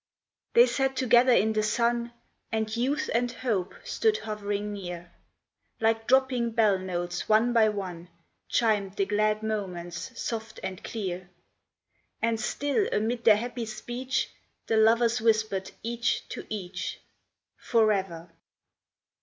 HEY 0.55 0.65
sat 0.65 0.95
together 0.95 1.31
in 1.31 1.53
the 1.53 1.61
sun, 1.61 2.11
And 2.51 2.75
Youth 2.75 3.07
and 3.13 3.31
Hope 3.31 3.75
stood 3.83 4.17
hovering 4.17 4.73
near; 4.73 5.11
Like 5.79 6.07
dropping 6.07 6.53
bell 6.53 6.79
notes 6.79 7.29
one 7.29 7.53
by 7.53 7.69
one 7.69 8.09
Chimed 8.49 8.95
the 8.95 9.05
glad 9.05 9.43
moments 9.43 10.19
soft 10.19 10.59
and 10.63 10.83
clear; 10.83 11.29
And 12.19 12.39
still 12.41 12.87
amid 12.91 13.25
their 13.25 13.37
happy 13.37 13.67
speech 13.67 14.31
The 14.65 14.77
lovers 14.77 15.21
whispered 15.21 15.71
each 15.83 16.27
to 16.29 16.47
each," 16.49 16.99
Forever 17.69 18.31